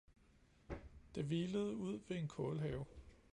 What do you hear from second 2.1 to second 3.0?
en kålhave